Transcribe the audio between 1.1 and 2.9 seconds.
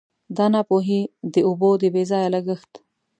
د اوبو د بې ځایه لګښت.